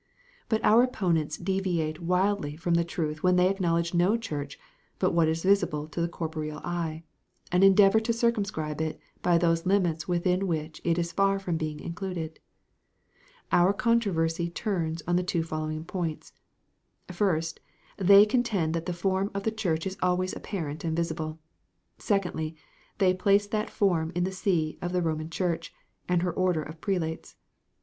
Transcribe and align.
But 0.49 0.65
our 0.65 0.81
opponents 0.81 1.37
deviate 1.37 2.01
widely 2.01 2.55
from 2.55 2.73
the 2.73 2.83
truth 2.83 3.21
when 3.21 3.35
they 3.35 3.47
acknowledge 3.49 3.93
no 3.93 4.17
Church 4.17 4.57
but 4.97 5.11
what 5.13 5.27
is 5.27 5.43
visible 5.43 5.87
to 5.89 6.01
the 6.01 6.07
corporeal 6.07 6.57
eye, 6.63 7.03
and 7.51 7.63
endeavour 7.63 7.99
to 7.99 8.11
circumscribe 8.11 8.81
it 8.81 8.99
by 9.21 9.37
those 9.37 9.67
limits 9.67 10.07
within 10.07 10.47
which 10.47 10.81
it 10.83 10.97
is 10.97 11.11
far 11.11 11.37
from 11.37 11.55
being 11.55 11.79
included. 11.79 12.39
Our 13.51 13.73
controversy 13.73 14.49
turns 14.49 15.03
on 15.07 15.17
the 15.17 15.23
two 15.23 15.43
following 15.43 15.85
points: 15.85 16.33
first, 17.11 17.59
they 17.95 18.25
contend 18.25 18.73
that 18.73 18.87
the 18.87 18.93
form 18.93 19.29
of 19.35 19.43
the 19.43 19.51
Church 19.51 19.85
is 19.85 19.99
always 20.01 20.35
apparent 20.35 20.83
and 20.83 20.97
visible; 20.97 21.37
secondly, 21.99 22.55
they 22.97 23.13
place 23.13 23.45
that 23.45 23.69
form 23.69 24.11
in 24.15 24.23
the 24.23 24.31
see 24.31 24.79
of 24.81 24.93
the 24.93 25.01
Roman 25.03 25.29
Church 25.29 25.71
and 26.09 26.23
her 26.23 26.33
order 26.33 26.63
of 26.63 26.81
prelates. 26.81 27.35